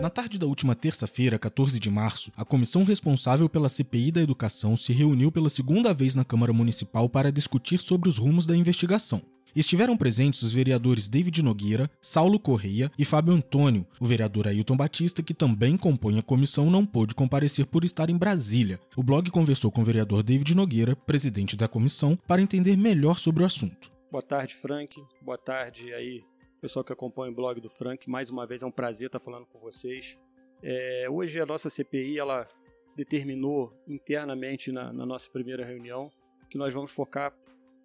Na 0.00 0.08
tarde 0.08 0.38
da 0.38 0.46
última 0.46 0.74
terça-feira, 0.74 1.38
14 1.38 1.78
de 1.78 1.90
março, 1.90 2.32
a 2.34 2.42
comissão 2.42 2.84
responsável 2.84 3.50
pela 3.50 3.68
CPI 3.68 4.10
da 4.10 4.22
Educação 4.22 4.74
se 4.74 4.94
reuniu 4.94 5.30
pela 5.30 5.50
segunda 5.50 5.92
vez 5.92 6.14
na 6.14 6.24
Câmara 6.24 6.54
Municipal 6.54 7.06
para 7.06 7.30
discutir 7.30 7.78
sobre 7.78 8.08
os 8.08 8.16
rumos 8.16 8.46
da 8.46 8.56
investigação. 8.56 9.20
Estiveram 9.54 9.98
presentes 9.98 10.40
os 10.42 10.52
vereadores 10.52 11.06
David 11.06 11.42
Nogueira, 11.42 11.90
Saulo 12.00 12.40
Correia 12.40 12.90
e 12.98 13.04
Fábio 13.04 13.34
Antônio. 13.34 13.86
O 14.00 14.06
vereador 14.06 14.48
Ailton 14.48 14.74
Batista, 14.74 15.22
que 15.22 15.34
também 15.34 15.76
compõe 15.76 16.18
a 16.18 16.22
comissão, 16.22 16.70
não 16.70 16.86
pôde 16.86 17.14
comparecer 17.14 17.66
por 17.66 17.84
estar 17.84 18.08
em 18.08 18.16
Brasília. 18.16 18.80
O 18.96 19.02
blog 19.02 19.28
conversou 19.30 19.70
com 19.70 19.82
o 19.82 19.84
vereador 19.84 20.22
David 20.22 20.54
Nogueira, 20.54 20.96
presidente 20.96 21.56
da 21.56 21.68
comissão, 21.68 22.16
para 22.26 22.40
entender 22.40 22.74
melhor 22.74 23.18
sobre 23.18 23.42
o 23.42 23.46
assunto. 23.46 23.90
Boa 24.10 24.22
tarde, 24.22 24.54
Frank. 24.54 24.98
Boa 25.20 25.38
tarde 25.38 25.92
aí, 25.92 26.22
pessoal 26.60 26.84
que 26.84 26.92
acompanha 26.92 27.32
o 27.32 27.34
blog 27.34 27.60
do 27.60 27.70
Frank. 27.70 28.08
Mais 28.08 28.30
uma 28.30 28.46
vez 28.46 28.62
é 28.62 28.66
um 28.66 28.70
prazer 28.70 29.06
estar 29.06 29.18
falando 29.18 29.46
com 29.46 29.58
vocês. 29.58 30.18
É, 30.62 31.06
hoje 31.08 31.40
a 31.40 31.46
nossa 31.46 31.70
CPI 31.70 32.18
ela 32.18 32.46
determinou 32.94 33.72
internamente 33.88 34.70
na, 34.70 34.92
na 34.92 35.06
nossa 35.06 35.30
primeira 35.30 35.64
reunião 35.64 36.10
que 36.50 36.58
nós 36.58 36.74
vamos 36.74 36.90
focar 36.90 37.34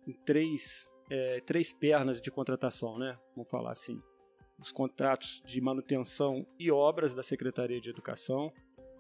em 0.06 0.12
três 0.12 0.90
é, 1.10 1.40
três 1.42 1.72
pernas 1.72 2.20
de 2.20 2.30
contratação, 2.32 2.98
né? 2.98 3.18
Vamos 3.36 3.50
falar 3.50 3.72
assim. 3.72 4.02
Os 4.60 4.72
contratos 4.72 5.42
de 5.46 5.62
manutenção 5.62 6.46
e 6.60 6.72
obras 6.72 7.14
da 7.14 7.22
Secretaria 7.22 7.80
de 7.80 7.90
Educação, 7.90 8.52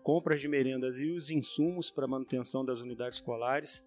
compras 0.03 0.39
de 0.39 0.47
merendas 0.47 0.99
e 0.99 1.07
os 1.07 1.29
insumos 1.29 1.89
para 1.89 2.07
manutenção 2.07 2.63
das 2.63 2.79
unidades 2.81 3.17
escolares 3.17 3.83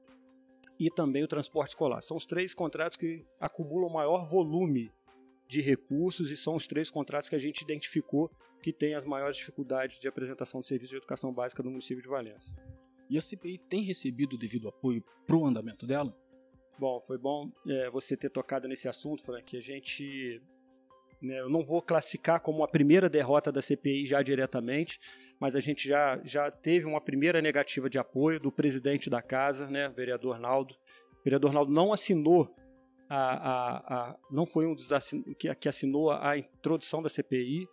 e 0.78 0.90
também 0.90 1.22
o 1.22 1.28
transporte 1.28 1.70
escolar. 1.70 2.02
São 2.02 2.16
os 2.16 2.26
três 2.26 2.54
contratos 2.54 2.98
que 2.98 3.24
acumulam 3.40 3.90
maior 3.90 4.26
volume 4.26 4.92
de 5.48 5.60
recursos 5.62 6.30
e 6.30 6.36
são 6.36 6.54
os 6.54 6.66
três 6.66 6.90
contratos 6.90 7.28
que 7.28 7.34
a 7.34 7.38
gente 7.38 7.62
identificou 7.62 8.30
que 8.62 8.72
têm 8.72 8.94
as 8.94 9.04
maiores 9.04 9.36
dificuldades 9.36 9.98
de 9.98 10.06
apresentação 10.06 10.60
de 10.60 10.66
serviço 10.66 10.90
de 10.90 10.96
educação 10.96 11.32
básica 11.32 11.62
no 11.62 11.70
município 11.70 12.02
de 12.02 12.08
Valença. 12.08 12.54
E 13.08 13.16
a 13.16 13.20
CPI 13.20 13.56
tem 13.56 13.82
recebido 13.82 14.34
o 14.34 14.38
devido 14.38 14.68
apoio 14.68 15.02
para 15.26 15.36
o 15.36 15.46
andamento 15.46 15.86
dela? 15.86 16.14
Bom, 16.78 17.00
foi 17.00 17.16
bom 17.16 17.50
é, 17.66 17.88
você 17.90 18.16
ter 18.16 18.28
tocado 18.28 18.68
nesse 18.68 18.88
assunto, 18.88 19.24
Frank. 19.24 19.56
A 19.56 19.60
gente. 19.60 20.42
Né, 21.20 21.40
eu 21.40 21.48
não 21.48 21.64
vou 21.64 21.82
classificar 21.82 22.40
como 22.40 22.62
a 22.62 22.68
primeira 22.68 23.08
derrota 23.08 23.50
da 23.50 23.62
CPI 23.62 24.06
já 24.06 24.22
diretamente, 24.22 25.00
mas 25.40 25.56
a 25.56 25.60
gente 25.60 25.88
já, 25.88 26.20
já 26.22 26.48
teve 26.50 26.86
uma 26.86 27.00
primeira 27.00 27.42
negativa 27.42 27.90
de 27.90 27.98
apoio 27.98 28.38
do 28.38 28.52
presidente 28.52 29.10
da 29.10 29.20
casa, 29.20 29.68
né, 29.68 29.88
vereador 29.88 30.38
Naldo. 30.38 30.74
O 31.20 31.24
vereador 31.24 31.52
Naldo 31.52 31.72
não 31.72 31.92
assinou 31.92 32.54
a, 33.08 33.16
a, 33.16 34.10
a, 34.10 34.16
não 34.30 34.44
foi 34.44 34.66
um 34.66 34.74
dos 34.74 34.88
que, 35.38 35.54
que 35.54 35.68
assinou 35.68 36.10
a 36.10 36.36
introdução 36.36 37.02
da 37.02 37.08
CPI 37.08 37.66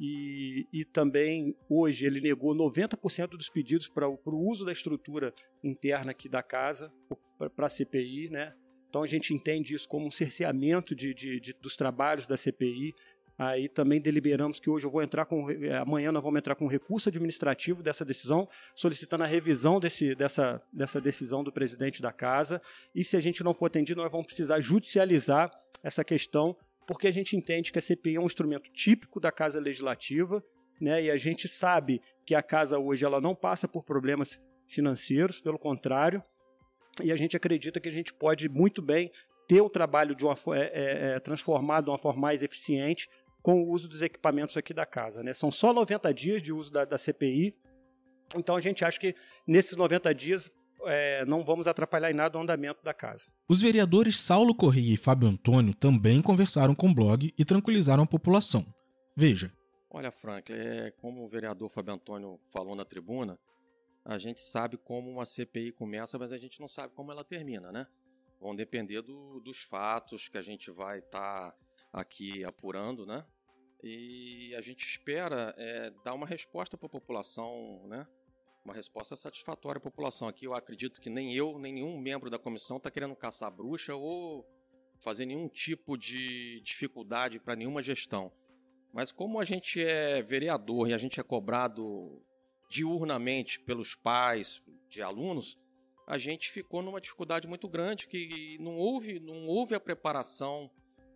e, 0.00 0.66
e 0.72 0.84
também 0.84 1.54
hoje 1.68 2.04
ele 2.04 2.20
negou 2.20 2.54
90% 2.54 3.28
dos 3.28 3.48
pedidos 3.48 3.88
para 3.88 4.08
o 4.08 4.50
uso 4.50 4.64
da 4.64 4.72
estrutura 4.72 5.32
interna 5.62 6.10
aqui 6.10 6.28
da 6.28 6.42
casa 6.42 6.92
para 7.54 7.66
a 7.66 7.70
CPI, 7.70 8.28
né? 8.30 8.52
Então 8.88 9.02
a 9.02 9.06
gente 9.06 9.32
entende 9.32 9.74
isso 9.74 9.88
como 9.88 10.06
um 10.06 10.10
cerceamento 10.10 10.94
de, 10.94 11.14
de, 11.14 11.40
de, 11.40 11.52
dos 11.54 11.76
trabalhos 11.76 12.26
da 12.26 12.36
CPI. 12.36 12.92
Aí 13.38 13.68
também 13.68 14.00
deliberamos 14.00 14.60
que 14.60 14.68
hoje 14.68 14.86
eu 14.86 14.90
vou 14.90 15.02
entrar 15.02 15.24
com. 15.24 15.50
Eh, 15.50 15.76
amanhã 15.76 16.12
nós 16.12 16.22
vamos 16.22 16.38
entrar 16.38 16.54
com 16.54 16.66
recurso 16.66 17.08
administrativo 17.08 17.82
dessa 17.82 18.04
decisão, 18.04 18.48
solicitando 18.74 19.24
a 19.24 19.26
revisão 19.26 19.80
desse, 19.80 20.14
dessa, 20.14 20.62
dessa 20.72 21.00
decisão 21.00 21.42
do 21.42 21.50
presidente 21.50 22.02
da 22.02 22.12
casa. 22.12 22.60
E 22.94 23.02
se 23.02 23.16
a 23.16 23.20
gente 23.20 23.42
não 23.42 23.54
for 23.54 23.66
atendido, 23.66 24.02
nós 24.02 24.12
vamos 24.12 24.26
precisar 24.26 24.60
judicializar 24.60 25.50
essa 25.82 26.04
questão, 26.04 26.56
porque 26.86 27.06
a 27.06 27.10
gente 27.10 27.36
entende 27.36 27.72
que 27.72 27.78
a 27.78 27.82
CPI 27.82 28.16
é 28.16 28.20
um 28.20 28.26
instrumento 28.26 28.70
típico 28.70 29.18
da 29.18 29.32
Casa 29.32 29.58
Legislativa, 29.58 30.44
né? 30.80 31.02
E 31.02 31.10
a 31.10 31.16
gente 31.16 31.48
sabe 31.48 32.02
que 32.26 32.34
a 32.34 32.42
casa 32.42 32.78
hoje 32.78 33.04
ela 33.04 33.20
não 33.20 33.34
passa 33.34 33.66
por 33.66 33.82
problemas 33.82 34.40
financeiros, 34.66 35.40
pelo 35.40 35.58
contrário, 35.58 36.22
e 37.02 37.10
a 37.10 37.16
gente 37.16 37.36
acredita 37.36 37.80
que 37.80 37.88
a 37.88 37.92
gente 37.92 38.12
pode 38.12 38.48
muito 38.48 38.82
bem 38.82 39.10
ter 39.46 39.60
o 39.60 39.70
trabalho 39.70 40.14
de 40.14 40.24
uma, 40.24 40.34
é, 40.54 41.14
é, 41.14 41.20
transformado 41.20 41.84
de 41.84 41.90
uma 41.90 41.98
forma 41.98 42.20
mais 42.20 42.42
eficiente 42.42 43.08
com 43.42 43.62
o 43.62 43.68
uso 43.68 43.88
dos 43.88 44.02
equipamentos 44.02 44.56
aqui 44.56 44.72
da 44.72 44.86
casa. 44.86 45.22
Né? 45.22 45.34
São 45.34 45.50
só 45.50 45.72
90 45.72 46.12
dias 46.14 46.42
de 46.42 46.52
uso 46.52 46.72
da, 46.72 46.84
da 46.84 46.96
CPI, 46.96 47.56
então 48.36 48.56
a 48.56 48.60
gente 48.60 48.84
acha 48.84 48.98
que 48.98 49.14
nesses 49.46 49.76
90 49.76 50.14
dias 50.14 50.50
é, 50.84 51.24
não 51.24 51.44
vamos 51.44 51.66
atrapalhar 51.66 52.10
em 52.10 52.14
nada 52.14 52.38
o 52.38 52.40
andamento 52.40 52.82
da 52.82 52.94
casa. 52.94 53.30
Os 53.48 53.62
vereadores 53.62 54.20
Saulo 54.20 54.54
Corrêa 54.54 54.94
e 54.94 54.96
Fábio 54.96 55.28
Antônio 55.28 55.74
também 55.74 56.22
conversaram 56.22 56.74
com 56.74 56.88
o 56.88 56.94
blog 56.94 57.32
e 57.36 57.44
tranquilizaram 57.44 58.04
a 58.04 58.06
população. 58.06 58.66
Veja. 59.16 59.52
Olha, 59.90 60.10
Frank, 60.10 60.50
é, 60.52 60.90
como 60.92 61.24
o 61.24 61.28
vereador 61.28 61.68
Fábio 61.68 61.94
Antônio 61.94 62.40
falou 62.50 62.74
na 62.74 62.84
tribuna, 62.84 63.38
a 64.04 64.18
gente 64.18 64.40
sabe 64.40 64.76
como 64.76 65.10
uma 65.10 65.26
CPI 65.26 65.72
começa, 65.72 66.18
mas 66.18 66.32
a 66.32 66.38
gente 66.38 66.60
não 66.60 66.66
sabe 66.66 66.94
como 66.94 67.12
ela 67.12 67.22
termina, 67.22 67.70
né? 67.70 67.86
Vão 68.40 68.56
depender 68.56 69.02
do, 69.02 69.38
dos 69.40 69.62
fatos 69.62 70.28
que 70.28 70.38
a 70.38 70.42
gente 70.42 70.70
vai 70.70 70.98
estar 70.98 71.50
tá 71.50 71.56
aqui 71.92 72.42
apurando, 72.42 73.06
né? 73.06 73.24
E 73.82 74.54
a 74.54 74.60
gente 74.60 74.86
espera 74.86 75.54
é, 75.58 75.90
dar 76.04 76.14
uma 76.14 76.26
resposta 76.26 76.76
para 76.76 76.86
a 76.86 76.90
população, 76.90 77.86
né? 77.88 78.06
Uma 78.64 78.72
resposta 78.72 79.16
satisfatória 79.16 79.78
à 79.78 79.80
população. 79.80 80.28
Aqui 80.28 80.46
eu 80.46 80.54
acredito 80.54 81.00
que 81.00 81.10
nem 81.10 81.34
eu, 81.34 81.58
nem 81.58 81.72
nenhum 81.72 81.98
membro 81.98 82.30
da 82.30 82.38
comissão 82.38 82.76
está 82.76 82.90
querendo 82.90 83.16
caçar 83.16 83.50
bruxa 83.50 83.94
ou 83.94 84.46
fazer 85.00 85.26
nenhum 85.26 85.48
tipo 85.48 85.98
de 85.98 86.60
dificuldade 86.60 87.40
para 87.40 87.56
nenhuma 87.56 87.82
gestão. 87.82 88.32
Mas 88.92 89.10
como 89.10 89.40
a 89.40 89.44
gente 89.44 89.82
é 89.82 90.22
vereador 90.22 90.88
e 90.88 90.94
a 90.94 90.98
gente 90.98 91.18
é 91.18 91.22
cobrado 91.24 92.22
diurnamente 92.70 93.58
pelos 93.58 93.96
pais 93.96 94.62
de 94.88 95.02
alunos, 95.02 95.58
a 96.06 96.18
gente 96.18 96.50
ficou 96.50 96.82
numa 96.82 97.00
dificuldade 97.00 97.48
muito 97.48 97.68
grande 97.68 98.06
que 98.06 98.56
não 98.60 98.76
houve, 98.76 99.18
não 99.18 99.46
houve 99.46 99.74
a 99.74 99.80
preparação 99.80 100.70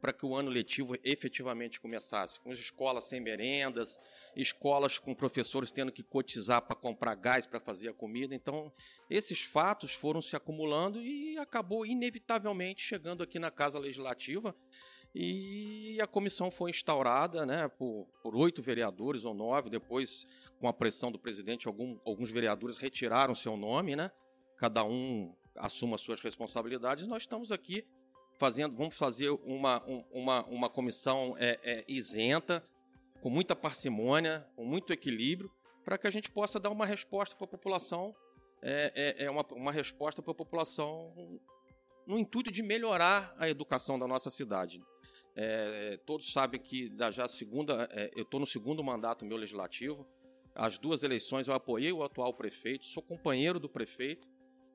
para 0.06 0.12
que 0.12 0.24
o 0.24 0.36
ano 0.36 0.48
letivo 0.48 0.94
efetivamente 1.02 1.80
começasse, 1.80 2.38
com 2.38 2.48
as 2.48 2.58
escolas 2.60 3.06
sem 3.06 3.20
merendas, 3.20 3.98
escolas 4.36 5.00
com 5.00 5.12
professores 5.12 5.72
tendo 5.72 5.90
que 5.90 6.04
cotizar 6.04 6.62
para 6.62 6.76
comprar 6.76 7.16
gás 7.16 7.44
para 7.44 7.58
fazer 7.58 7.88
a 7.88 7.92
comida. 7.92 8.32
Então, 8.32 8.72
esses 9.10 9.42
fatos 9.42 9.94
foram 9.94 10.22
se 10.22 10.36
acumulando 10.36 11.02
e 11.02 11.36
acabou 11.38 11.84
inevitavelmente 11.84 12.84
chegando 12.84 13.20
aqui 13.20 13.40
na 13.40 13.50
Casa 13.50 13.80
Legislativa 13.80 14.54
e 15.12 15.98
a 16.00 16.06
comissão 16.06 16.52
foi 16.52 16.70
instaurada 16.70 17.44
né, 17.44 17.66
por, 17.66 18.06
oito 18.22 18.62
vereadores 18.62 19.24
ou 19.24 19.34
nove. 19.34 19.68
Depois, 19.68 20.24
com 20.60 20.68
a 20.68 20.72
pressão 20.72 21.10
do 21.10 21.18
presidente, 21.18 21.66
algum, 21.66 21.98
alguns 22.06 22.30
vereadores 22.30 22.76
retiraram 22.76 23.34
seu 23.34 23.56
nome, 23.56 23.96
né? 23.96 24.12
Cada 24.56 24.84
um 24.84 25.34
assuma 25.56 25.98
suas 25.98 26.20
responsabilidades. 26.20 27.08
Nós 27.08 27.24
estamos 27.24 27.50
aqui 27.50 27.84
fazendo, 28.38 28.76
vamos 28.76 28.96
fazer 28.96 29.30
uma, 29.30 29.82
uma, 30.10 30.44
uma 30.46 30.70
comissão 30.70 31.34
é, 31.38 31.58
é, 31.62 31.84
isenta, 31.88 32.66
com 33.20 33.30
muita 33.30 33.56
parcimônia, 33.56 34.46
com 34.54 34.64
muito 34.64 34.92
equilíbrio, 34.92 35.50
para 35.84 35.98
que 35.98 36.06
a 36.06 36.10
gente 36.10 36.30
possa 36.30 36.58
dar 36.60 36.70
uma 36.70 36.86
resposta 36.86 37.34
para 37.34 37.44
a 37.44 37.48
população, 37.48 38.14
é, 38.62 38.92
é, 38.94 39.24
é 39.24 39.30
uma, 39.30 39.44
uma 39.52 39.72
resposta 39.72 40.22
para 40.22 40.32
a 40.32 40.34
população 40.34 41.40
no 42.06 42.18
intuito 42.18 42.50
de 42.50 42.62
melhorar 42.62 43.34
a 43.38 43.48
educação 43.48 43.98
da 43.98 44.06
nossa 44.06 44.30
cidade. 44.30 44.80
É, 45.34 45.98
todos 46.06 46.32
sabem 46.32 46.60
que 46.60 46.88
da 46.88 47.10
já 47.10 47.28
segunda, 47.28 47.88
é, 47.92 48.10
eu 48.16 48.22
estou 48.22 48.40
no 48.40 48.46
segundo 48.46 48.82
mandato 48.82 49.24
meu 49.24 49.36
legislativo. 49.36 50.06
As 50.54 50.78
duas 50.78 51.02
eleições 51.02 51.48
eu 51.48 51.54
apoiei 51.54 51.92
o 51.92 52.02
atual 52.02 52.32
prefeito, 52.32 52.86
sou 52.86 53.02
companheiro 53.02 53.60
do 53.60 53.68
prefeito 53.68 54.26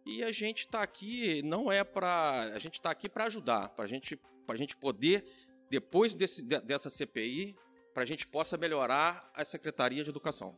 e 0.06 0.23
a 0.23 0.31
gente 0.31 0.59
está 0.59 0.81
aqui 0.81 1.41
não 1.44 1.72
é 1.72 1.84
para 1.84 2.51
a 2.53 2.59
gente 2.59 2.75
está 2.75 2.91
aqui 2.91 3.07
para 3.07 3.25
ajudar, 3.25 3.69
para 3.69 3.88
gente, 3.88 4.19
a 4.47 4.56
gente 4.56 4.75
poder 4.75 5.25
depois 5.69 6.16
desse, 6.16 6.44
dessa 6.44 6.89
CPI 6.89 7.56
para 7.94 8.03
a 8.03 8.06
gente 8.06 8.28
possa 8.28 8.57
melhorar 8.57 9.29
a 9.34 9.44
Secretaria 9.44 10.03
de 10.03 10.09
Educação. 10.09 10.57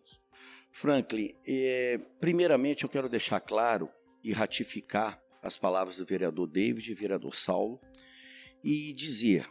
Franklin, 0.71 1.33
é, 1.47 1.99
primeiramente 2.19 2.83
eu 2.83 2.89
quero 2.89 3.09
deixar 3.09 3.39
claro 3.39 3.89
e 4.23 4.31
ratificar 4.33 5.21
as 5.41 5.57
palavras 5.57 5.95
do 5.97 6.05
vereador 6.05 6.47
David 6.47 6.91
e 6.91 6.95
vereador 6.95 7.35
Saulo 7.35 7.79
e 8.63 8.93
dizer 8.93 9.47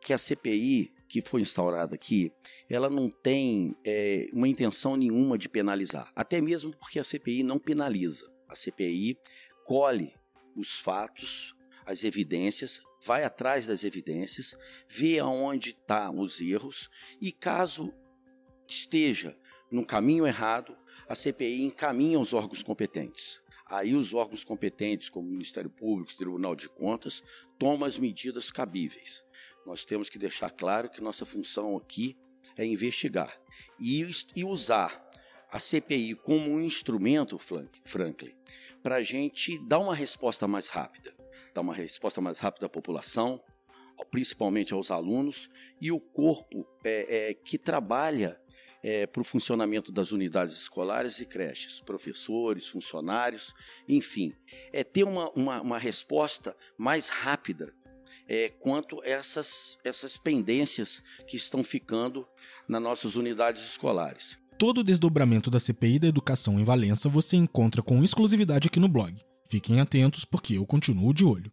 que 0.00 0.12
a 0.12 0.18
CPI 0.18 0.96
que 1.08 1.22
foi 1.22 1.40
instaurada 1.40 1.94
aqui, 1.94 2.32
ela 2.68 2.90
não 2.90 3.08
tem 3.08 3.76
é, 3.84 4.26
uma 4.32 4.48
intenção 4.48 4.96
nenhuma 4.96 5.38
de 5.38 5.48
penalizar, 5.48 6.10
até 6.14 6.40
mesmo 6.40 6.76
porque 6.76 6.98
a 6.98 7.04
CPI 7.04 7.42
não 7.42 7.58
penaliza. 7.58 8.30
A 8.48 8.54
CPI 8.54 9.18
colhe 9.64 10.14
os 10.54 10.78
fatos, 10.78 11.54
as 11.84 12.04
evidências, 12.04 12.80
vai 13.04 13.24
atrás 13.24 13.66
das 13.66 13.84
evidências, 13.84 14.56
vê 14.88 15.18
aonde 15.18 15.70
estão 15.70 15.86
tá 15.86 16.10
os 16.10 16.40
erros 16.40 16.90
e 17.20 17.32
caso 17.32 17.92
esteja 18.66 19.36
no 19.70 19.84
caminho 19.84 20.26
errado, 20.26 20.76
a 21.08 21.14
CPI 21.14 21.62
encaminha 21.62 22.18
os 22.18 22.32
órgãos 22.32 22.62
competentes. 22.62 23.40
Aí 23.68 23.94
os 23.94 24.14
órgãos 24.14 24.44
competentes, 24.44 25.08
como 25.08 25.28
o 25.28 25.32
Ministério 25.32 25.68
Público 25.68 26.12
e 26.12 26.16
Tribunal 26.16 26.54
de 26.54 26.68
Contas, 26.68 27.22
tomam 27.58 27.86
as 27.86 27.98
medidas 27.98 28.50
cabíveis. 28.50 29.24
Nós 29.64 29.84
temos 29.84 30.08
que 30.08 30.18
deixar 30.18 30.50
claro 30.50 30.88
que 30.88 31.00
nossa 31.00 31.26
função 31.26 31.76
aqui 31.76 32.16
é 32.56 32.64
investigar. 32.64 33.36
e, 33.80 34.08
e 34.36 34.44
usar 34.44 35.05
a 35.50 35.58
CPI 35.58 36.14
como 36.14 36.50
um 36.50 36.60
instrumento, 36.60 37.38
Franklin, 37.84 38.34
para 38.82 38.96
a 38.96 39.02
gente 39.02 39.58
dar 39.66 39.78
uma 39.78 39.94
resposta 39.94 40.46
mais 40.46 40.68
rápida, 40.68 41.14
dar 41.54 41.60
uma 41.60 41.74
resposta 41.74 42.20
mais 42.20 42.38
rápida 42.38 42.66
à 42.66 42.68
população, 42.68 43.40
principalmente 44.10 44.72
aos 44.72 44.90
alunos, 44.90 45.50
e 45.80 45.90
o 45.90 45.98
corpo 45.98 46.66
é, 46.84 47.30
é, 47.30 47.34
que 47.34 47.58
trabalha 47.58 48.40
é, 48.82 49.06
para 49.06 49.20
o 49.20 49.24
funcionamento 49.24 49.90
das 49.90 50.12
unidades 50.12 50.54
escolares 50.56 51.18
e 51.20 51.26
creches, 51.26 51.80
professores, 51.80 52.68
funcionários, 52.68 53.54
enfim, 53.88 54.32
é 54.72 54.84
ter 54.84 55.04
uma, 55.04 55.30
uma, 55.30 55.60
uma 55.60 55.78
resposta 55.78 56.56
mais 56.78 57.08
rápida 57.08 57.74
é, 58.28 58.48
quanto 58.48 59.02
essas, 59.04 59.78
essas 59.84 60.16
pendências 60.16 61.02
que 61.26 61.36
estão 61.36 61.62
ficando 61.64 62.28
nas 62.68 62.82
nossas 62.82 63.16
unidades 63.16 63.64
escolares. 63.64 64.38
Todo 64.58 64.78
o 64.78 64.84
desdobramento 64.84 65.50
da 65.50 65.60
CPI 65.60 65.98
da 65.98 66.08
educação 66.08 66.58
em 66.58 66.64
Valença 66.64 67.10
você 67.10 67.36
encontra 67.36 67.82
com 67.82 68.02
exclusividade 68.02 68.68
aqui 68.68 68.80
no 68.80 68.88
blog. 68.88 69.14
Fiquem 69.44 69.80
atentos 69.80 70.24
porque 70.24 70.54
eu 70.54 70.64
continuo 70.64 71.12
de 71.12 71.26
olho. 71.26 71.52